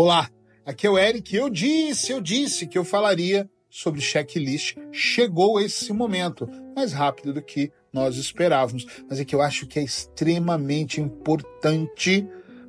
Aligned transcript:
Olá, 0.00 0.30
aqui 0.64 0.86
é 0.86 0.90
o 0.90 0.96
Eric. 0.96 1.34
Eu 1.34 1.50
disse, 1.50 2.12
eu 2.12 2.20
disse 2.20 2.68
que 2.68 2.78
eu 2.78 2.84
falaria 2.84 3.50
sobre 3.68 4.00
checklist. 4.00 4.76
Chegou 4.92 5.60
esse 5.60 5.92
momento, 5.92 6.48
mais 6.76 6.92
rápido 6.92 7.34
do 7.34 7.42
que 7.42 7.72
nós 7.92 8.16
esperávamos, 8.16 8.86
mas 9.10 9.18
é 9.18 9.24
que 9.24 9.34
eu 9.34 9.42
acho 9.42 9.66
que 9.66 9.76
é 9.76 9.82
extremamente 9.82 11.00
importante 11.00 12.24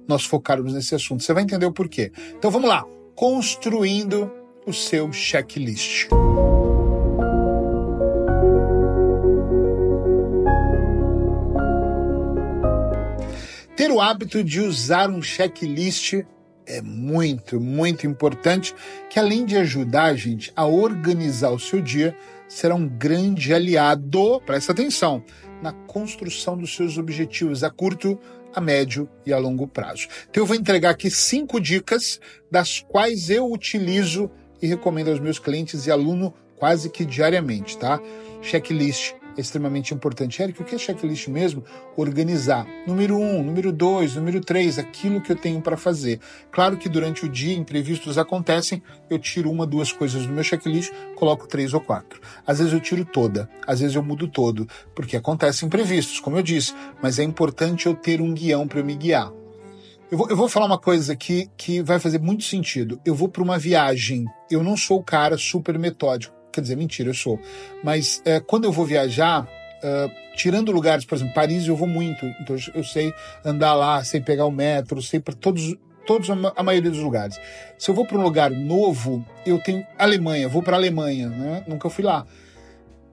nós 0.08 0.26
focarmos 0.26 0.74
nesse 0.74 0.96
assunto. 0.96 1.22
Você 1.22 1.32
vai 1.32 1.44
entender 1.44 1.68
o 1.68 1.72
porquê. 1.72 2.12
Então 2.36 2.50
vamos 2.50 2.68
lá, 2.68 2.84
construindo 3.14 4.32
o 4.66 4.74
seu 4.74 5.14
checklist. 5.14 6.08
Ter 13.78 13.92
o 13.92 14.02
hábito 14.02 14.44
de 14.44 14.62
usar 14.62 15.12
um 15.12 15.22
checklist 15.22 16.24
é 16.70 16.82
muito, 16.82 17.60
muito 17.60 18.06
importante, 18.06 18.76
que 19.10 19.20
além 19.20 19.44
de 19.44 19.58
ajudar 19.58 20.04
a 20.04 20.16
gente 20.16 20.54
a 20.56 20.66
organizar 20.66 21.50
o 21.50 21.60
seu 21.60 21.82
dia, 21.82 22.16
será 22.48 22.76
um 22.76 22.88
grande 22.88 23.54
aliado, 23.54 24.40
presta 24.46 24.72
atenção, 24.72 25.24
na 25.62 25.74
construção 25.74 26.58
dos 26.58 26.76
seus 26.76 26.98
objetivos 26.98 27.64
a 27.64 27.70
curto, 27.70 28.18
a 28.54 28.62
médio 28.62 29.10
e 29.26 29.34
a 29.34 29.38
longo 29.38 29.68
prazo. 29.68 30.08
Então 30.30 30.44
eu 30.44 30.48
vou 30.48 30.56
entregar 30.56 30.92
aqui 30.92 31.10
cinco 31.10 31.60
dicas 31.60 32.20
das 32.50 32.80
quais 32.80 33.30
eu 33.30 33.52
utilizo 33.52 34.30
e 34.62 34.68
recomendo 34.68 35.10
aos 35.10 35.20
meus 35.20 35.40
clientes 35.40 35.86
e 35.86 35.92
aluno 35.92 36.34
quase 36.56 36.90
que 36.90 37.06
diariamente, 37.06 37.78
tá? 37.78 38.00
Checklist 38.42 39.19
extremamente 39.40 39.94
importante. 39.94 40.42
Eric, 40.42 40.62
o 40.62 40.66
que 40.66 40.76
é 40.76 40.78
checklist 40.78 41.28
mesmo? 41.28 41.64
Organizar. 41.96 42.68
Número 42.88 43.18
um, 43.18 43.44
número 43.44 43.72
dois, 43.72 44.16
número 44.16 44.42
três, 44.42 44.78
aquilo 44.78 45.22
que 45.22 45.32
eu 45.32 45.36
tenho 45.36 45.62
para 45.62 45.78
fazer. 45.78 46.20
Claro 46.52 46.78
que 46.78 46.90
durante 46.90 47.26
o 47.26 47.30
dia 47.30 47.56
imprevistos 47.56 48.18
acontecem, 48.18 48.82
eu 49.10 49.20
tiro 49.20 49.52
uma, 49.52 49.66
duas 49.66 49.92
coisas 49.92 50.26
do 50.26 50.34
meu 50.34 50.44
checklist, 50.44 50.92
coloco 51.16 51.48
três 51.48 51.74
ou 51.74 51.82
quatro. 51.82 52.20
Às 52.46 52.60
vezes 52.60 52.74
eu 52.74 52.80
tiro 52.80 53.06
toda, 53.06 53.50
às 53.66 53.80
vezes 53.80 53.96
eu 53.96 54.04
mudo 54.04 54.28
todo, 54.28 54.68
porque 54.94 55.18
acontecem 55.18 55.68
imprevistos, 55.68 56.20
como 56.20 56.38
eu 56.38 56.44
disse, 56.44 56.74
mas 57.02 57.20
é 57.20 57.24
importante 57.24 57.86
eu 57.86 57.96
ter 57.96 58.22
um 58.22 58.34
guião 58.34 58.68
para 58.68 58.80
eu 58.80 58.86
me 58.86 58.96
guiar. 58.96 59.32
Eu 60.12 60.18
vou, 60.18 60.28
eu 60.28 60.36
vou, 60.36 60.50
falar 60.50 60.66
uma 60.66 60.80
coisa 60.80 61.14
aqui 61.14 61.48
que 61.56 61.84
vai 61.84 62.00
fazer 62.00 62.20
muito 62.20 62.44
sentido. 62.44 63.00
Eu 63.06 63.14
vou 63.14 63.30
para 63.30 63.44
uma 63.44 63.60
viagem. 63.60 64.26
Eu 64.50 64.64
não 64.64 64.76
sou 64.76 64.98
o 64.98 65.04
cara 65.04 65.38
super 65.38 65.78
metódico. 65.78 66.39
Quer 66.52 66.62
dizer, 66.62 66.76
mentira, 66.76 67.10
eu 67.10 67.14
sou. 67.14 67.40
Mas 67.84 68.22
é, 68.26 68.40
quando 68.40 68.66
eu 68.66 68.72
vou 68.72 68.86
viajar, 68.86 69.44
uh, 69.44 70.12
tirando 70.36 70.72
lugares, 70.72 71.06
por 71.06 71.16
exemplo, 71.16 71.34
Paris 71.34 71.68
eu 71.68 71.76
vou 71.76 71.88
muito, 71.88 72.26
então 72.42 72.56
eu 72.74 72.84
sei 72.84 73.14
andar 73.44 73.74
lá, 73.74 74.04
sei 74.04 74.22
pegar 74.22 74.46
o 74.46 74.52
metro, 74.52 75.02
sei 75.02 75.20
para 75.20 75.34
todos, 75.34 75.76
todos 76.06 76.30
a 76.30 76.64
maioria 76.64 76.90
dos 76.90 77.02
lugares. 77.02 77.40
Se 77.78 77.90
eu 77.92 77.96
vou 77.96 78.06
para 78.06 78.18
um 78.18 78.24
lugar 78.24 78.50
novo, 78.52 79.26
eu 79.46 79.60
tenho 79.60 79.86
Alemanha, 79.98 80.48
vou 80.48 80.64
para 80.64 80.76
Alemanha, 80.76 81.30
né? 81.30 81.64
Nunca 81.68 81.90
fui 81.90 82.04
lá. 82.04 82.26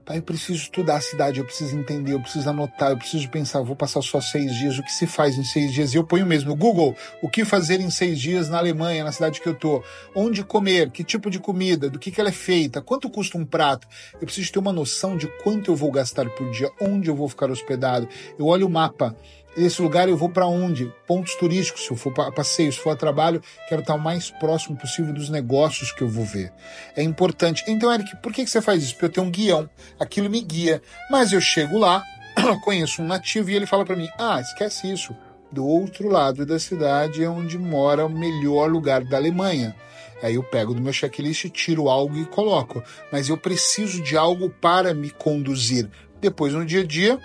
Pai, 0.06 0.18
eu 0.18 0.22
preciso 0.22 0.60
estudar 0.60 0.98
a 0.98 1.00
cidade, 1.00 1.40
eu 1.40 1.44
preciso 1.44 1.76
entender, 1.76 2.12
eu 2.12 2.20
preciso 2.20 2.48
anotar, 2.48 2.92
eu 2.92 2.96
preciso 2.96 3.28
pensar, 3.28 3.60
vou 3.62 3.74
passar 3.74 4.00
só 4.02 4.20
seis 4.20 4.54
dias, 4.54 4.78
o 4.78 4.82
que 4.84 4.92
se 4.92 5.04
faz 5.04 5.36
em 5.36 5.42
seis 5.42 5.72
dias? 5.72 5.92
E 5.92 5.96
eu 5.96 6.04
ponho 6.04 6.24
mesmo, 6.24 6.54
Google, 6.54 6.94
o 7.20 7.28
que 7.28 7.44
fazer 7.44 7.80
em 7.80 7.90
seis 7.90 8.20
dias 8.20 8.48
na 8.48 8.58
Alemanha, 8.58 9.02
na 9.02 9.10
cidade 9.10 9.40
que 9.40 9.48
eu 9.48 9.54
tô? 9.54 9.82
Onde 10.14 10.44
comer? 10.44 10.92
Que 10.92 11.02
tipo 11.02 11.28
de 11.28 11.40
comida? 11.40 11.90
Do 11.90 11.98
que, 11.98 12.12
que 12.12 12.20
ela 12.20 12.28
é 12.28 12.32
feita? 12.32 12.80
Quanto 12.80 13.10
custa 13.10 13.36
um 13.36 13.44
prato? 13.44 13.88
Eu 14.12 14.26
preciso 14.26 14.52
ter 14.52 14.60
uma 14.60 14.72
noção 14.72 15.16
de 15.16 15.26
quanto 15.42 15.72
eu 15.72 15.74
vou 15.74 15.90
gastar 15.90 16.30
por 16.30 16.48
dia, 16.52 16.70
onde 16.80 17.10
eu 17.10 17.16
vou 17.16 17.28
ficar 17.28 17.50
hospedado. 17.50 18.08
Eu 18.38 18.46
olho 18.46 18.68
o 18.68 18.70
mapa, 18.70 19.16
esse 19.56 19.80
lugar 19.80 20.08
eu 20.08 20.16
vou 20.16 20.28
para 20.28 20.46
onde? 20.46 20.92
Pontos 21.06 21.34
turísticos, 21.36 21.84
se 21.84 21.90
eu 21.90 21.96
for 21.96 22.12
para 22.12 22.30
passeio, 22.30 22.70
se 22.70 22.78
for 22.78 22.90
a 22.90 22.96
trabalho, 22.96 23.42
quero 23.68 23.80
estar 23.80 23.94
o 23.94 23.98
mais 23.98 24.30
próximo 24.30 24.76
possível 24.76 25.14
dos 25.14 25.30
negócios 25.30 25.92
que 25.92 26.02
eu 26.02 26.08
vou 26.08 26.24
ver. 26.24 26.52
É 26.94 27.02
importante. 27.02 27.64
Então, 27.66 27.92
Eric, 27.92 28.16
por 28.22 28.32
que 28.32 28.46
você 28.46 28.60
faz 28.60 28.82
isso? 28.82 28.92
Porque 28.92 29.06
eu 29.06 29.10
tenho 29.10 29.26
um 29.26 29.30
guião, 29.30 29.68
aquilo 29.98 30.28
me 30.28 30.42
guia. 30.42 30.82
Mas 31.10 31.32
eu 31.32 31.40
chego 31.40 31.78
lá, 31.78 32.04
conheço 32.62 33.00
um 33.00 33.06
nativo 33.06 33.50
e 33.50 33.56
ele 33.56 33.66
fala 33.66 33.84
para 33.84 33.96
mim: 33.96 34.08
ah, 34.18 34.40
esquece 34.40 34.92
isso. 34.92 35.16
Do 35.50 35.66
outro 35.66 36.08
lado 36.08 36.44
da 36.44 36.58
cidade 36.58 37.24
é 37.24 37.28
onde 37.28 37.56
mora 37.56 38.04
o 38.04 38.10
melhor 38.10 38.70
lugar 38.70 39.04
da 39.04 39.16
Alemanha. 39.16 39.74
Aí 40.22 40.34
eu 40.34 40.42
pego 40.42 40.74
do 40.74 40.82
meu 40.82 40.92
checklist, 40.92 41.48
tiro 41.50 41.88
algo 41.88 42.16
e 42.16 42.26
coloco. 42.26 42.82
Mas 43.12 43.28
eu 43.28 43.38
preciso 43.38 44.02
de 44.02 44.16
algo 44.16 44.50
para 44.50 44.92
me 44.92 45.10
conduzir. 45.10 45.88
Depois, 46.20 46.52
no 46.52 46.64
dia 46.64 46.80
a 46.80 46.84
dia, 46.84 47.18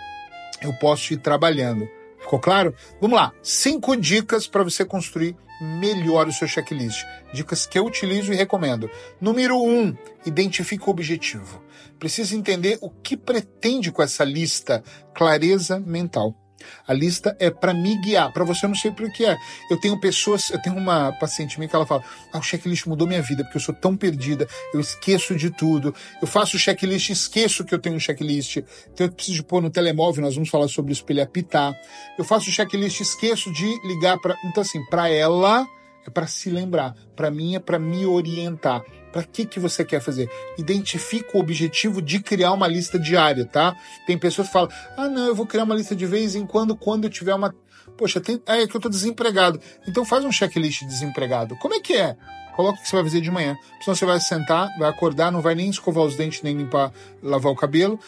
eu 0.61 0.73
posso 0.73 1.13
ir 1.13 1.17
trabalhando. 1.17 1.89
Ficou 2.31 2.39
claro? 2.39 2.73
Vamos 3.01 3.17
lá. 3.17 3.33
Cinco 3.43 3.93
dicas 3.93 4.47
para 4.47 4.63
você 4.63 4.85
construir 4.85 5.35
melhor 5.59 6.29
o 6.29 6.31
seu 6.31 6.47
checklist. 6.47 7.03
Dicas 7.33 7.65
que 7.65 7.77
eu 7.77 7.85
utilizo 7.85 8.31
e 8.31 8.37
recomendo. 8.37 8.89
Número 9.19 9.61
um, 9.61 9.93
identifique 10.25 10.87
o 10.87 10.91
objetivo. 10.91 11.61
Precisa 11.99 12.33
entender 12.33 12.77
o 12.79 12.89
que 12.89 13.17
pretende 13.17 13.91
com 13.91 14.01
essa 14.01 14.23
lista. 14.23 14.81
Clareza 15.13 15.77
mental. 15.77 16.33
A 16.88 16.94
lista 16.94 17.35
é 17.39 17.49
para 17.49 17.73
me 17.73 17.99
guiar. 18.01 18.31
Para 18.31 18.44
você 18.44 18.66
eu 18.66 18.69
não 18.69 18.75
sei 18.75 18.91
por 18.91 19.11
que 19.11 19.25
é. 19.25 19.35
Eu 19.69 19.79
tenho 19.79 19.99
pessoas, 19.99 20.49
eu 20.49 20.61
tenho 20.61 20.75
uma 20.75 21.11
paciente 21.13 21.57
minha 21.57 21.67
que 21.67 21.75
ela 21.75 21.85
fala: 21.85 22.03
"Ah, 22.31 22.39
o 22.39 22.41
checklist 22.41 22.85
mudou 22.85 23.07
minha 23.07 23.22
vida 23.22 23.44
porque 23.44 23.57
eu 23.57 23.61
sou 23.61 23.73
tão 23.73 23.97
perdida, 23.97 24.47
eu 24.73 24.79
esqueço 24.79 25.35
de 25.35 25.49
tudo. 25.49 25.94
Eu 26.22 26.27
faço 26.27 26.57
o 26.57 26.59
checklist, 26.59 27.09
esqueço 27.09 27.66
que 27.66 27.73
eu 27.73 27.79
tenho 27.79 27.95
um 27.95 27.99
checklist. 27.99 28.57
Então 28.94 29.07
eu 29.07 29.11
preciso 29.11 29.44
pôr 29.44 29.61
no 29.61 29.69
telemóvel, 29.69 30.23
nós 30.23 30.35
vamos 30.35 30.49
falar 30.49 30.67
sobre 30.67 30.91
para 31.01 31.13
ele 31.13 31.22
apitar. 31.22 31.73
Eu 32.17 32.23
faço 32.23 32.49
o 32.49 32.53
checklist, 32.53 32.99
esqueço 32.99 33.51
de 33.51 33.88
ligar 33.88 34.17
para, 34.19 34.35
então 34.45 34.61
assim, 34.61 34.83
para 34.85 35.09
ela 35.09 35.67
é 36.06 36.09
para 36.09 36.28
se 36.28 36.50
lembrar, 36.50 36.95
para 37.16 37.29
mim 37.29 37.56
é 37.56 37.59
para 37.59 37.79
me 37.79 38.06
orientar. 38.06 38.84
Para 39.12 39.23
que 39.23 39.45
que 39.45 39.59
você 39.59 39.84
quer 39.84 40.01
fazer? 40.01 40.29
Identifica 40.57 41.38
o 41.38 41.41
objetivo 41.41 42.01
de 42.01 42.22
criar 42.22 42.53
uma 42.53 42.67
lista 42.67 42.97
diária, 42.97 43.45
tá? 43.45 43.75
Tem 44.07 44.17
pessoas 44.17 44.47
que 44.47 44.53
falam: 44.53 44.69
"Ah, 44.95 45.09
não, 45.09 45.28
eu 45.28 45.35
vou 45.35 45.45
criar 45.45 45.66
uma 45.66 45.75
lista 45.75 45.95
de 45.95 46.06
vez 46.06 46.34
em 46.34 46.45
quando 46.45 46.75
quando 46.75 47.06
eu 47.06 47.09
tiver 47.09 47.35
uma 47.35 47.53
Poxa, 47.97 48.22
tem... 48.22 48.41
é 48.45 48.66
que 48.67 48.75
eu 48.75 48.81
tô 48.81 48.90
desempregado. 48.90 49.59
Então 49.88 50.06
faz 50.06 50.23
um 50.23 50.31
checklist 50.31 50.81
de 50.81 50.88
desempregado. 50.88 51.56
Como 51.57 51.73
é 51.73 51.79
que 51.79 51.94
é? 51.94 52.16
Coloca 52.56 52.79
o 52.79 52.81
que 52.81 52.88
você 52.88 52.95
vai 52.95 53.06
fazer 53.06 53.22
de 53.22 53.31
manhã. 53.31 53.57
Senão 53.81 53.95
você 53.95 54.06
vai 54.06 54.19
sentar, 54.19 54.69
vai 54.78 54.90
acordar, 54.90 55.31
não 55.31 55.41
vai 55.41 55.56
nem 55.56 55.69
escovar 55.69 56.03
os 56.03 56.16
dentes, 56.16 56.41
nem 56.41 56.56
limpar, 56.56 56.91
lavar 57.23 57.51
o 57.51 57.56
cabelo, 57.56 58.00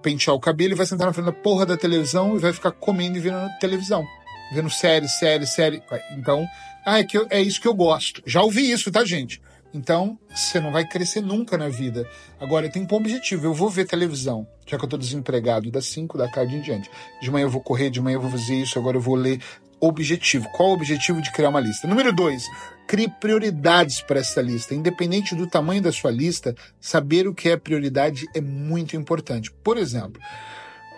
pentear 0.00 0.34
o 0.34 0.40
cabelo 0.40 0.72
e 0.72 0.76
vai 0.76 0.86
sentar 0.86 1.06
na 1.06 1.12
frente 1.12 1.26
da 1.26 1.32
porra 1.32 1.66
da 1.66 1.76
televisão 1.76 2.36
e 2.36 2.38
vai 2.38 2.52
ficar 2.52 2.72
comendo 2.72 3.16
e 3.16 3.20
vendo 3.20 3.48
televisão. 3.60 4.04
Vendo 4.52 4.70
série, 4.70 5.08
série, 5.08 5.46
série. 5.46 5.82
Então, 6.16 6.46
ah, 6.84 6.98
é, 6.98 7.04
que 7.04 7.16
eu, 7.16 7.26
é 7.30 7.40
isso 7.40 7.60
que 7.60 7.68
eu 7.68 7.74
gosto. 7.74 8.22
Já 8.26 8.42
ouvi 8.42 8.70
isso, 8.70 8.90
tá, 8.90 9.04
gente? 9.04 9.40
Então, 9.74 10.18
você 10.28 10.60
não 10.60 10.70
vai 10.70 10.86
crescer 10.86 11.22
nunca 11.22 11.56
na 11.56 11.68
vida. 11.68 12.06
Agora, 12.38 12.68
tenho 12.68 12.86
um 12.90 12.94
objetivo. 12.94 13.46
Eu 13.46 13.54
vou 13.54 13.70
ver 13.70 13.86
televisão, 13.86 14.46
já 14.66 14.76
que 14.76 14.84
eu 14.84 14.86
estou 14.86 14.98
desempregado, 14.98 15.70
das 15.70 15.86
5 15.86 16.18
da 16.18 16.28
tarde 16.28 16.56
em 16.56 16.60
diante. 16.60 16.90
De 17.20 17.30
manhã 17.30 17.44
eu 17.44 17.50
vou 17.50 17.62
correr, 17.62 17.88
de 17.88 18.00
manhã 18.00 18.16
eu 18.16 18.20
vou 18.20 18.30
fazer 18.30 18.54
isso, 18.54 18.78
agora 18.78 18.96
eu 18.96 19.00
vou 19.00 19.14
ler. 19.14 19.40
Objetivo. 19.80 20.48
Qual 20.52 20.68
o 20.68 20.72
objetivo 20.74 21.20
de 21.22 21.32
criar 21.32 21.48
uma 21.48 21.58
lista? 21.58 21.88
Número 21.88 22.12
dois, 22.12 22.44
crie 22.86 23.08
prioridades 23.08 24.00
para 24.00 24.20
essa 24.20 24.40
lista. 24.40 24.74
Independente 24.74 25.34
do 25.34 25.46
tamanho 25.46 25.82
da 25.82 25.90
sua 25.90 26.10
lista, 26.10 26.54
saber 26.80 27.26
o 27.26 27.34
que 27.34 27.48
é 27.48 27.56
prioridade 27.56 28.26
é 28.34 28.40
muito 28.40 28.94
importante. 28.94 29.50
Por 29.50 29.76
exemplo, 29.76 30.20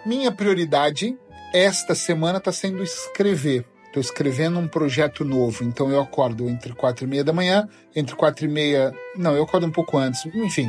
minha 0.04 0.30
prioridade 0.30 1.16
esta 1.54 1.94
semana 1.94 2.38
está 2.38 2.50
sendo 2.50 2.82
escrever. 2.82 3.64
Estou 3.86 4.00
escrevendo 4.00 4.58
um 4.58 4.66
projeto 4.66 5.24
novo, 5.24 5.62
então 5.62 5.88
eu 5.88 6.00
acordo 6.00 6.50
entre 6.50 6.74
quatro 6.74 7.04
e 7.04 7.08
meia 7.08 7.22
da 7.22 7.32
manhã, 7.32 7.68
entre 7.94 8.16
quatro 8.16 8.44
e 8.44 8.48
meia, 8.48 8.92
não, 9.16 9.36
eu 9.36 9.44
acordo 9.44 9.68
um 9.68 9.70
pouco 9.70 9.96
antes, 9.96 10.26
enfim, 10.26 10.68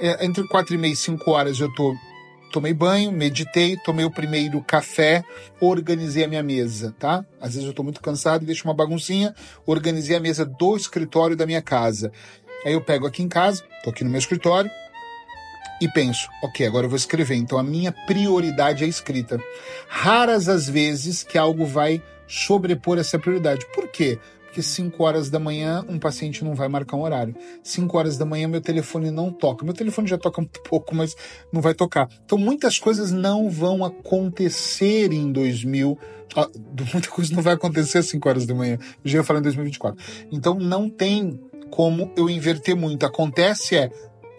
é, 0.00 0.24
entre 0.24 0.48
quatro 0.48 0.74
e 0.74 0.78
meia 0.78 0.94
e 0.94 0.96
cinco 0.96 1.30
horas 1.32 1.60
eu 1.60 1.70
tô, 1.74 1.94
tomei 2.50 2.72
banho, 2.72 3.12
meditei, 3.12 3.76
tomei 3.84 4.06
o 4.06 4.10
primeiro 4.10 4.62
café, 4.62 5.22
organizei 5.60 6.24
a 6.24 6.28
minha 6.28 6.42
mesa, 6.42 6.96
tá? 6.98 7.22
Às 7.38 7.50
vezes 7.50 7.64
eu 7.64 7.70
estou 7.70 7.84
muito 7.84 8.00
cansado 8.00 8.44
e 8.44 8.46
deixo 8.46 8.66
uma 8.66 8.72
baguncinha, 8.72 9.34
organizei 9.66 10.16
a 10.16 10.20
mesa 10.20 10.46
do 10.46 10.74
escritório 10.74 11.36
da 11.36 11.44
minha 11.44 11.60
casa. 11.60 12.10
Aí 12.64 12.72
eu 12.72 12.80
pego 12.80 13.06
aqui 13.06 13.22
em 13.22 13.28
casa, 13.28 13.62
tô 13.82 13.90
aqui 13.90 14.02
no 14.02 14.08
meu 14.08 14.20
escritório, 14.20 14.70
e 15.80 15.88
penso, 15.88 16.28
ok, 16.42 16.66
agora 16.66 16.86
eu 16.86 16.90
vou 16.90 16.96
escrever. 16.96 17.34
Então 17.34 17.58
a 17.58 17.62
minha 17.62 17.92
prioridade 17.92 18.82
é 18.82 18.86
a 18.86 18.88
escrita. 18.88 19.38
Raras 19.88 20.48
as 20.48 20.68
vezes 20.68 21.22
que 21.22 21.36
algo 21.36 21.64
vai 21.66 22.02
sobrepor 22.26 22.98
essa 22.98 23.18
prioridade. 23.18 23.66
Por 23.74 23.88
quê? 23.88 24.18
Porque 24.44 24.62
5 24.62 25.02
horas 25.02 25.30
da 25.30 25.40
manhã 25.40 25.84
um 25.88 25.98
paciente 25.98 26.44
não 26.44 26.54
vai 26.54 26.68
marcar 26.68 26.96
um 26.96 27.02
horário. 27.02 27.34
5 27.62 27.98
horas 27.98 28.16
da 28.16 28.24
manhã 28.24 28.46
meu 28.46 28.60
telefone 28.60 29.10
não 29.10 29.32
toca. 29.32 29.64
Meu 29.64 29.74
telefone 29.74 30.06
já 30.06 30.16
toca 30.16 30.40
um 30.42 30.46
pouco, 30.46 30.94
mas 30.94 31.16
não 31.52 31.60
vai 31.60 31.74
tocar. 31.74 32.08
Então 32.24 32.38
muitas 32.38 32.78
coisas 32.78 33.10
não 33.10 33.50
vão 33.50 33.84
acontecer 33.84 35.12
em 35.12 35.32
2000. 35.32 35.98
Ah, 36.36 36.48
muita 36.92 37.08
coisa 37.08 37.34
não 37.34 37.42
vai 37.42 37.54
acontecer 37.54 37.98
às 37.98 38.06
5 38.06 38.28
horas 38.28 38.46
da 38.46 38.54
manhã. 38.54 38.78
Eu 39.04 39.10
já 39.10 39.18
ia 39.18 39.24
falar 39.24 39.40
em 39.40 39.42
2024. 39.42 40.02
Então 40.30 40.54
não 40.54 40.88
tem 40.88 41.40
como 41.68 42.12
eu 42.16 42.30
inverter 42.30 42.76
muito. 42.76 43.04
Acontece 43.04 43.76
é 43.76 43.90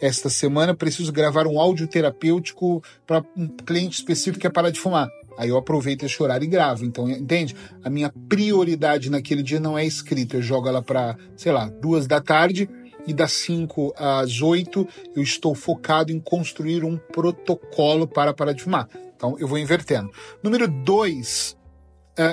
esta 0.02 0.30
semana 0.30 0.76
preciso 0.76 1.12
gravar 1.12 1.48
um 1.48 1.60
áudio 1.60 1.88
terapêutico 1.88 2.84
para 3.06 3.24
um 3.36 3.48
cliente 3.48 4.00
específico 4.00 4.40
que 4.40 4.48
é 4.48 4.50
parar 4.50 4.70
de 4.70 4.80
fumar 4.80 5.10
Aí 5.38 5.50
eu 5.50 5.58
aproveito 5.58 6.04
esse 6.04 6.22
horário 6.22 6.46
e 6.46 6.48
gravo. 6.48 6.86
Então, 6.86 7.10
entende? 7.10 7.56
A 7.84 7.90
minha 7.90 8.12
prioridade 8.30 9.10
naquele 9.10 9.44
dia 9.44 9.60
não 9.60 9.78
é 9.78 9.86
escrita. 9.86 10.38
Eu 10.38 10.42
jogo 10.42 10.68
ela 10.68 10.82
para, 10.82 11.18
sei 11.36 11.52
lá, 11.52 11.70
duas 11.82 12.08
da 12.08 12.22
tarde 12.22 12.70
e 13.08 13.14
das 13.14 13.34
5 13.34 13.94
às 13.98 14.42
8 14.42 14.88
eu 15.16 15.22
estou 15.22 15.54
focado 15.54 16.12
em 16.12 16.20
construir 16.20 16.84
um 16.84 16.98
protocolo 16.98 18.08
para 18.08 18.34
parar 18.34 18.54
de 18.54 18.64
fumar. 18.64 18.88
Então 19.16 19.36
eu 19.40 19.48
vou 19.48 19.58
invertendo. 19.58 20.10
Número 20.42 20.68
2, 20.68 21.58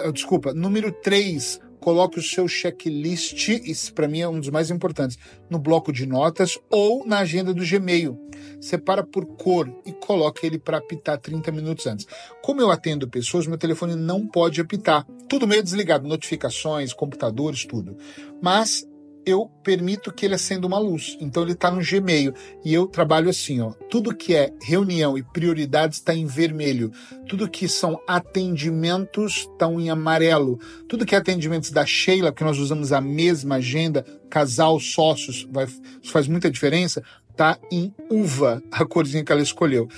uh, 0.07 0.13
desculpa, 0.13 0.55
número 0.55 0.91
3, 0.93 1.61
coloque 1.83 2.19
o 2.19 2.23
seu 2.23 2.47
checklist, 2.47 3.49
isso 3.49 3.93
para 3.93 4.07
mim 4.07 4.21
é 4.21 4.29
um 4.29 4.39
dos 4.39 4.49
mais 4.51 4.71
importantes, 4.71 5.19
no 5.51 5.59
bloco 5.59 5.93
de 5.93 6.07
notas 6.07 6.57
ou 6.71 7.05
na 7.05 7.19
agenda 7.19 7.53
do 7.53 7.67
Gmail. 7.67 8.17
Separa 8.61 9.03
por 9.05 9.27
cor 9.27 9.69
e 9.85 9.93
coloca 9.93 10.47
ele 10.47 10.59
para 10.59 10.79
apitar 10.79 11.19
30 11.19 11.51
minutos 11.51 11.87
antes. 11.87 12.07
Como 12.41 12.61
eu 12.61 12.71
atendo 12.71 13.09
pessoas, 13.09 13.49
meu 13.49 13.59
telefone 13.59 13.97
não 13.97 14.27
pode 14.27 14.61
apitar. 14.61 15.05
Tudo 15.29 15.47
meio 15.47 15.63
desligado, 15.63 16.09
notificações, 16.09 16.93
computadores, 16.93 17.67
tudo. 17.67 17.97
Mas 18.41 18.87
eu 19.25 19.47
permito 19.63 20.13
que 20.13 20.27
ele 20.27 20.35
acenda 20.35 20.67
uma 20.67 20.79
luz. 20.79 21.17
Então 21.21 21.43
ele 21.43 21.53
está 21.53 21.71
no 21.71 21.83
Gmail. 21.83 22.35
E 22.65 22.73
eu 22.75 22.87
trabalho 22.87 23.31
assim, 23.31 23.61
ó. 23.61 23.73
Tudo 23.91 24.15
que 24.15 24.35
é 24.35 24.53
reunião 24.63 25.17
e 25.17 25.23
prioridades 25.23 25.99
está 25.99 26.15
em 26.15 26.27
vermelho. 26.27 26.91
Tudo 27.29 27.49
que 27.49 27.69
são 27.69 28.01
atendimentos 28.07 29.49
estão 29.51 29.81
em 29.81 29.91
amarelo. 29.91 30.59
Tudo 30.89 31.07
que 31.07 31.15
é 31.15 31.19
atendimentos 31.19 31.71
da 31.71 31.87
Sheila, 31.87 32.33
que 32.33 32.45
nós 32.45 32.59
usamos 32.59 32.93
a 32.93 33.01
mesma 33.01 33.57
agenda, 33.57 34.05
casal, 34.29 34.81
sócios, 34.81 35.47
vai, 35.51 35.67
faz 36.05 36.27
muita 36.27 36.51
diferença, 36.51 37.03
tá 37.37 37.59
em 37.71 37.95
uva, 38.11 38.63
a 38.71 38.85
corzinha 38.85 39.25
que 39.25 39.33
ela 39.33 39.43
escolheu. 39.43 39.89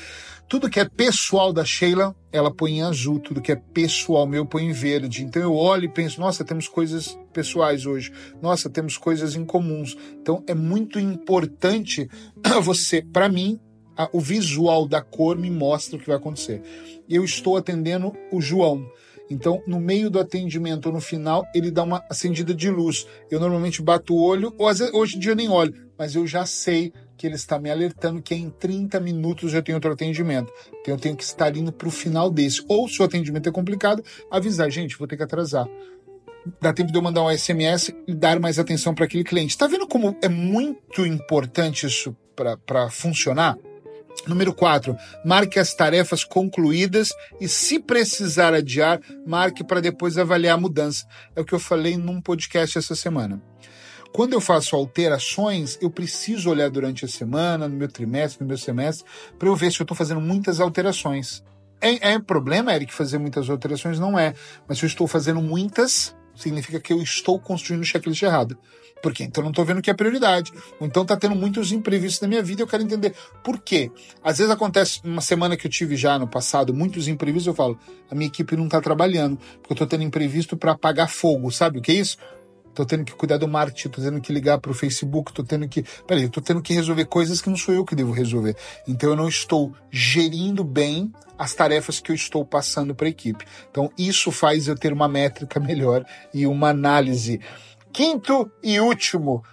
Tudo 0.48 0.68
que 0.68 0.78
é 0.78 0.84
pessoal 0.84 1.52
da 1.52 1.64
Sheila, 1.64 2.14
ela 2.30 2.50
põe 2.50 2.78
em 2.78 2.82
azul. 2.82 3.18
Tudo 3.18 3.40
que 3.40 3.50
é 3.50 3.56
pessoal 3.56 4.26
meu, 4.26 4.44
põe 4.44 4.64
em 4.64 4.72
verde. 4.72 5.24
Então 5.24 5.42
eu 5.42 5.54
olho 5.54 5.86
e 5.86 5.88
penso, 5.88 6.20
nossa, 6.20 6.44
temos 6.44 6.68
coisas 6.68 7.18
pessoais 7.32 7.86
hoje. 7.86 8.12
Nossa, 8.42 8.68
temos 8.68 8.98
coisas 8.98 9.34
incomuns. 9.34 9.96
Então 10.20 10.44
é 10.46 10.54
muito 10.54 11.00
importante 11.00 12.08
você, 12.62 13.02
para 13.02 13.28
mim, 13.28 13.58
a, 13.96 14.08
o 14.12 14.20
visual 14.20 14.86
da 14.86 15.00
cor 15.00 15.36
me 15.36 15.50
mostra 15.50 15.96
o 15.96 16.00
que 16.00 16.06
vai 16.06 16.16
acontecer. 16.16 16.62
Eu 17.08 17.24
estou 17.24 17.56
atendendo 17.56 18.12
o 18.30 18.40
João. 18.40 18.86
Então, 19.30 19.62
no 19.66 19.80
meio 19.80 20.10
do 20.10 20.20
atendimento 20.20 20.86
ou 20.86 20.92
no 20.92 21.00
final, 21.00 21.44
ele 21.54 21.70
dá 21.70 21.82
uma 21.82 22.04
acendida 22.10 22.54
de 22.54 22.70
luz. 22.70 23.06
Eu 23.30 23.40
normalmente 23.40 23.80
bato 23.80 24.14
o 24.14 24.22
olho, 24.22 24.54
ou 24.58 24.68
às 24.68 24.78
vezes, 24.78 24.92
hoje 24.92 25.16
em 25.16 25.18
dia 25.18 25.32
eu 25.32 25.36
nem 25.36 25.48
olho, 25.48 25.74
mas 25.98 26.14
eu 26.14 26.26
já 26.26 26.44
sei 26.44 26.92
que 27.16 27.26
ele 27.26 27.34
está 27.34 27.58
me 27.58 27.70
alertando 27.70 28.22
que 28.22 28.34
em 28.34 28.50
30 28.50 28.98
minutos 29.00 29.54
eu 29.54 29.62
tenho 29.62 29.76
outro 29.76 29.92
atendimento. 29.92 30.52
Então 30.80 30.94
eu 30.94 30.98
tenho 30.98 31.16
que 31.16 31.24
estar 31.24 31.56
indo 31.56 31.72
para 31.72 31.88
o 31.88 31.90
final 31.90 32.30
desse. 32.30 32.64
Ou 32.68 32.88
se 32.88 33.00
o 33.00 33.04
atendimento 33.04 33.48
é 33.48 33.52
complicado, 33.52 34.02
avisar, 34.30 34.70
gente, 34.70 34.96
vou 34.96 35.06
ter 35.06 35.16
que 35.16 35.22
atrasar. 35.22 35.66
Dá 36.60 36.72
tempo 36.72 36.92
de 36.92 36.98
eu 36.98 37.02
mandar 37.02 37.22
um 37.22 37.36
SMS 37.36 37.94
e 38.06 38.14
dar 38.14 38.38
mais 38.38 38.58
atenção 38.58 38.94
para 38.94 39.06
aquele 39.06 39.24
cliente. 39.24 39.54
Está 39.54 39.66
vendo 39.66 39.86
como 39.86 40.16
é 40.20 40.28
muito 40.28 41.06
importante 41.06 41.86
isso 41.86 42.14
para 42.36 42.90
funcionar? 42.90 43.56
Número 44.26 44.54
4, 44.54 44.96
marque 45.24 45.58
as 45.58 45.74
tarefas 45.74 46.24
concluídas 46.24 47.10
e, 47.40 47.48
se 47.48 47.78
precisar 47.78 48.54
adiar, 48.54 49.00
marque 49.26 49.64
para 49.64 49.80
depois 49.80 50.16
avaliar 50.16 50.54
a 50.54 50.60
mudança. 50.60 51.06
É 51.34 51.40
o 51.40 51.44
que 51.44 51.52
eu 51.52 51.58
falei 51.58 51.96
num 51.96 52.20
podcast 52.20 52.78
essa 52.78 52.94
semana. 52.94 53.42
Quando 54.14 54.32
eu 54.32 54.40
faço 54.40 54.76
alterações, 54.76 55.76
eu 55.82 55.90
preciso 55.90 56.48
olhar 56.48 56.70
durante 56.70 57.04
a 57.04 57.08
semana, 57.08 57.66
no 57.66 57.74
meu 57.74 57.88
trimestre, 57.88 58.42
no 58.42 58.46
meu 58.46 58.56
semestre, 58.56 59.04
para 59.36 59.48
eu 59.48 59.56
ver 59.56 59.72
se 59.72 59.80
eu 59.80 59.82
estou 59.82 59.96
fazendo 59.96 60.20
muitas 60.20 60.60
alterações. 60.60 61.42
É, 61.80 62.12
é 62.12 62.18
problema, 62.20 62.72
Eric, 62.72 62.94
fazer 62.94 63.18
muitas 63.18 63.50
alterações? 63.50 63.98
Não 63.98 64.16
é. 64.16 64.32
Mas 64.68 64.78
se 64.78 64.84
eu 64.84 64.86
estou 64.86 65.08
fazendo 65.08 65.42
muitas, 65.42 66.14
significa 66.32 66.78
que 66.78 66.92
eu 66.92 67.02
estou 67.02 67.40
construindo 67.40 67.82
o 67.82 67.84
checklist 67.84 68.22
errado. 68.22 68.56
Por 69.02 69.12
quê? 69.12 69.24
Então 69.24 69.42
eu 69.42 69.46
não 69.46 69.50
estou 69.50 69.64
vendo 69.64 69.78
o 69.78 69.82
que 69.82 69.90
é 69.90 69.94
prioridade. 69.94 70.52
Então 70.80 71.02
está 71.02 71.16
tendo 71.16 71.34
muitos 71.34 71.72
imprevistos 71.72 72.20
na 72.20 72.28
minha 72.28 72.42
vida 72.42 72.62
e 72.62 72.62
eu 72.62 72.68
quero 72.68 72.84
entender 72.84 73.12
por 73.42 73.58
quê. 73.58 73.90
Às 74.22 74.38
vezes 74.38 74.52
acontece 74.52 75.00
uma 75.02 75.22
semana 75.22 75.56
que 75.56 75.66
eu 75.66 75.70
tive 75.70 75.96
já 75.96 76.16
no 76.20 76.28
passado, 76.28 76.72
muitos 76.72 77.08
imprevistos, 77.08 77.48
eu 77.48 77.54
falo, 77.54 77.76
a 78.08 78.14
minha 78.14 78.28
equipe 78.28 78.56
não 78.56 78.66
está 78.66 78.80
trabalhando, 78.80 79.36
porque 79.56 79.72
eu 79.72 79.74
estou 79.74 79.88
tendo 79.88 80.04
imprevisto 80.04 80.56
para 80.56 80.70
apagar 80.70 81.10
fogo. 81.10 81.50
Sabe 81.50 81.80
o 81.80 81.82
que 81.82 81.90
é 81.90 81.96
isso? 81.96 82.16
Tô 82.74 82.84
tendo 82.84 83.04
que 83.04 83.14
cuidar 83.14 83.38
do 83.38 83.46
marketing, 83.46 83.88
tô 83.88 84.02
tendo 84.02 84.20
que 84.20 84.32
ligar 84.32 84.58
para 84.58 84.70
o 84.70 84.74
Facebook, 84.74 85.32
tô 85.32 85.44
tendo 85.44 85.68
que. 85.68 85.84
Peraí, 86.06 86.28
tô 86.28 86.40
tendo 86.40 86.60
que 86.60 86.74
resolver 86.74 87.04
coisas 87.06 87.40
que 87.40 87.48
não 87.48 87.56
sou 87.56 87.74
eu 87.74 87.84
que 87.84 87.94
devo 87.94 88.12
resolver. 88.12 88.56
Então 88.86 89.10
eu 89.10 89.16
não 89.16 89.28
estou 89.28 89.72
gerindo 89.90 90.64
bem 90.64 91.12
as 91.38 91.54
tarefas 91.54 92.00
que 92.00 92.10
eu 92.10 92.14
estou 92.14 92.44
passando 92.44 92.94
para 92.94 93.06
a 93.06 93.10
equipe. 93.10 93.44
Então 93.70 93.90
isso 93.96 94.30
faz 94.30 94.66
eu 94.66 94.74
ter 94.74 94.92
uma 94.92 95.08
métrica 95.08 95.58
melhor 95.60 96.04
e 96.32 96.46
uma 96.46 96.70
análise. 96.70 97.40
Quinto 97.92 98.50
e 98.62 98.80
último, 98.80 99.44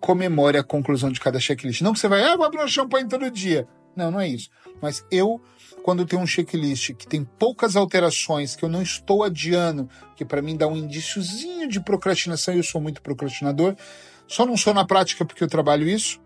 comemore 0.00 0.56
a 0.56 0.62
conclusão 0.62 1.10
de 1.10 1.18
cada 1.18 1.40
checklist. 1.40 1.82
Não 1.82 1.92
que 1.92 1.98
você 1.98 2.06
vai, 2.06 2.22
ah, 2.22 2.36
vou 2.36 2.46
abrir 2.46 2.62
um 2.62 2.68
champanhe 2.68 3.08
todo 3.08 3.28
dia. 3.30 3.66
Não, 3.96 4.10
não 4.10 4.20
é 4.20 4.28
isso. 4.28 4.50
Mas 4.80 5.04
eu 5.10 5.40
quando 5.84 6.06
tenho 6.06 6.22
um 6.22 6.26
checklist 6.26 6.94
que 6.94 7.06
tem 7.06 7.22
poucas 7.38 7.76
alterações, 7.76 8.56
que 8.56 8.64
eu 8.64 8.70
não 8.70 8.80
estou 8.80 9.22
adiando, 9.22 9.86
que 10.16 10.24
para 10.24 10.40
mim 10.40 10.56
dá 10.56 10.66
um 10.66 10.74
indíciozinho 10.74 11.68
de 11.68 11.78
procrastinação, 11.78 12.54
eu 12.54 12.62
sou 12.62 12.80
muito 12.80 13.02
procrastinador, 13.02 13.76
só 14.26 14.46
não 14.46 14.56
sou 14.56 14.72
na 14.72 14.86
prática 14.86 15.26
porque 15.26 15.44
eu 15.44 15.48
trabalho 15.48 15.86
isso. 15.86 16.18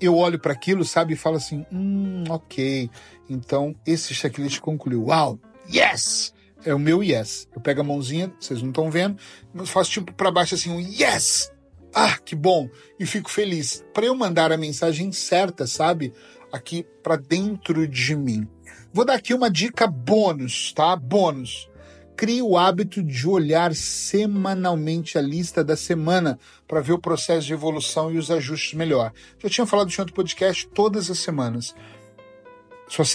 Eu 0.00 0.16
olho 0.16 0.38
para 0.38 0.54
aquilo, 0.54 0.86
sabe, 0.86 1.12
e 1.12 1.16
falo 1.16 1.36
assim: 1.36 1.66
hum, 1.70 2.24
ok. 2.30 2.88
Então 3.28 3.76
esse 3.84 4.14
checklist 4.14 4.58
concluiu. 4.60 5.04
Uau, 5.04 5.38
yes! 5.70 6.32
É 6.64 6.74
o 6.74 6.78
meu 6.78 7.02
yes. 7.02 7.46
Eu 7.54 7.60
pego 7.60 7.82
a 7.82 7.84
mãozinha, 7.84 8.32
vocês 8.40 8.62
não 8.62 8.70
estão 8.70 8.90
vendo, 8.90 9.18
mas 9.52 9.68
faço 9.68 9.90
tipo 9.90 10.14
para 10.14 10.30
baixo 10.30 10.54
assim, 10.54 10.70
um 10.70 10.80
yes! 10.80 11.52
Ah, 11.94 12.16
que 12.24 12.34
bom! 12.34 12.68
E 12.98 13.04
fico 13.04 13.30
feliz. 13.30 13.84
Para 13.92 14.06
eu 14.06 14.14
mandar 14.14 14.52
a 14.52 14.56
mensagem 14.56 15.10
certa, 15.12 15.66
sabe? 15.66 16.12
Aqui 16.52 16.86
para 17.02 17.16
dentro 17.16 17.86
de 17.86 18.16
mim. 18.16 18.48
Vou 18.92 19.04
dar 19.04 19.14
aqui 19.14 19.34
uma 19.34 19.50
dica 19.50 19.86
bônus, 19.86 20.72
tá? 20.72 20.96
Bônus. 20.96 21.68
Crie 22.16 22.42
o 22.42 22.58
hábito 22.58 23.02
de 23.02 23.28
olhar 23.28 23.74
semanalmente 23.74 25.16
a 25.16 25.20
lista 25.20 25.62
da 25.62 25.76
semana 25.76 26.38
para 26.66 26.80
ver 26.80 26.92
o 26.92 26.98
processo 26.98 27.46
de 27.46 27.52
evolução 27.52 28.10
e 28.10 28.18
os 28.18 28.30
ajustes 28.30 28.74
melhor. 28.74 29.12
Já 29.38 29.48
tinha 29.48 29.66
falado 29.66 29.88
de 29.88 30.00
outro 30.00 30.14
podcast 30.14 30.66
todas 30.74 31.10
as 31.10 31.18
semanas. 31.18 31.74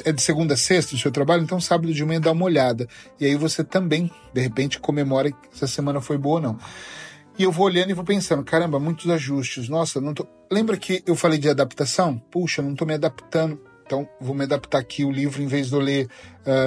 É 0.05 0.11
de 0.11 0.21
segunda 0.21 0.53
a 0.53 0.57
sexta 0.57 0.95
o 0.95 0.99
seu 0.99 1.11
trabalho, 1.11 1.43
então 1.43 1.59
sábado 1.59 1.91
de 1.91 2.05
manhã 2.05 2.21
dá 2.21 2.31
uma 2.31 2.45
olhada. 2.45 2.87
E 3.19 3.25
aí 3.25 3.35
você 3.35 3.63
também, 3.63 4.09
de 4.31 4.39
repente, 4.39 4.79
comemora 4.79 5.31
que 5.31 5.37
essa 5.53 5.67
semana 5.67 5.99
foi 5.99 6.17
boa 6.17 6.35
ou 6.35 6.41
não. 6.41 6.59
E 7.37 7.43
eu 7.43 7.51
vou 7.51 7.65
olhando 7.65 7.89
e 7.89 7.93
vou 7.93 8.03
pensando, 8.03 8.43
caramba, 8.43 8.79
muitos 8.79 9.09
ajustes. 9.09 9.69
Nossa, 9.69 9.99
não 9.99 10.13
tô. 10.13 10.27
Lembra 10.51 10.77
que 10.77 11.03
eu 11.05 11.15
falei 11.15 11.39
de 11.39 11.49
adaptação? 11.49 12.19
Puxa, 12.31 12.61
não 12.61 12.75
tô 12.75 12.85
me 12.85 12.93
adaptando 12.93 13.59
então, 13.85 14.07
vou 14.19 14.33
me 14.33 14.43
adaptar 14.43 14.79
aqui 14.79 15.03
o 15.03 15.11
livro, 15.11 15.41
em 15.41 15.47
vez 15.47 15.67
de 15.67 15.73
eu 15.73 15.79
ler 15.79 16.07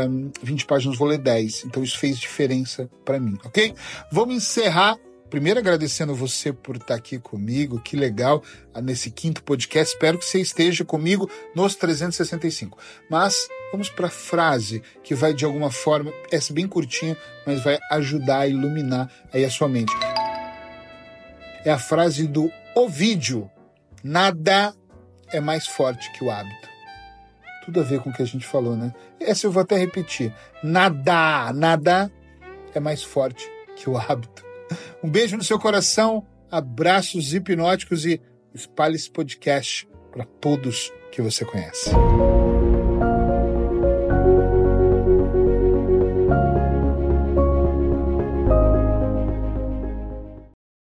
um, 0.09 0.31
20 0.43 0.67
páginas, 0.67 0.99
vou 0.99 1.09
ler 1.09 1.19
10. 1.19 1.65
Então, 1.65 1.83
isso 1.83 1.99
fez 1.99 2.19
diferença 2.19 2.89
para 3.05 3.19
mim, 3.19 3.39
ok? 3.45 3.75
Vamos 4.13 4.37
encerrar. 4.37 4.97
Primeiro, 5.29 5.59
agradecendo 5.59 6.15
você 6.15 6.53
por 6.53 6.77
estar 6.77 6.95
aqui 6.95 7.19
comigo, 7.19 7.81
que 7.81 7.97
legal, 7.97 8.45
ah, 8.73 8.81
nesse 8.81 9.11
quinto 9.11 9.43
podcast. 9.43 9.93
Espero 9.93 10.19
que 10.19 10.25
você 10.25 10.41
esteja 10.41 10.85
comigo 10.85 11.29
nos 11.53 11.75
365. 11.75 12.79
Mas 13.11 13.49
vamos 13.73 13.91
para 13.91 14.07
a 14.07 14.11
frase 14.11 14.81
que 15.03 15.17
vai, 15.17 15.35
de 15.35 15.45
alguma 15.45 15.71
forma, 15.73 16.13
essa 16.31 16.53
bem 16.53 16.69
curtinha, 16.69 17.17
mas 17.45 17.65
vai 17.65 17.77
ajudar 17.91 18.41
a 18.41 18.47
iluminar 18.47 19.11
aí 19.33 19.45
a 19.45 19.51
sua 19.51 19.69
mente. 19.69 19.93
É 21.67 21.71
a 21.71 21.79
frase 21.79 22.27
do 22.27 22.51
Ovídio: 22.75 23.51
Nada 24.03 24.75
é 25.31 25.41
mais 25.41 25.67
forte 25.67 26.11
que 26.13 26.25
o 26.25 26.31
hábito 26.31 26.77
tudo 27.67 27.81
a 27.81 27.83
ver 27.83 28.01
com 28.01 28.11
o 28.11 28.13
que 28.13 28.23
a 28.23 28.27
gente 28.27 28.47
falou, 28.47 28.77
né? 28.77 28.95
Essa 29.19 29.49
eu 29.49 29.51
vou 29.51 29.61
até 29.61 29.77
repetir. 29.77 30.33
Nada, 30.63 31.53
nada 31.53 32.11
é 32.73 32.79
mais 32.79 33.03
forte 33.03 33.51
que 33.75 33.91
o 33.91 33.99
hábito. 33.99 34.45
Um 35.03 35.11
beijo 35.11 35.37
no 35.37 35.43
seu 35.43 35.59
coração, 35.59 36.25
abraços 36.49 37.35
hipnóticos 37.35 38.07
e 38.07 38.21
espalhe 38.55 38.95
esse 38.95 39.11
podcast 39.11 39.89
para 40.13 40.25
todos 40.25 40.93
que 41.11 41.21
você 41.21 41.45
conhece. 41.45 41.91